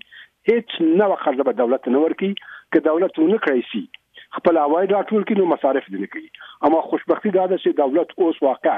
[0.49, 3.79] هیڅ نو خرج به دولت نه ورکي چې دولت ونه کړی شي
[4.37, 6.27] خپل اوای راټول کینو مصارف دي نه کوي
[6.69, 8.75] اما خوشبختی دا ده چې دولت اوس واقعا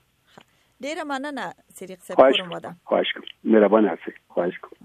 [0.84, 1.48] ډیره مننه
[1.80, 4.78] سریق صاحب کوم ودا خواهش کوم مهربانه اوسئ خواهش کوم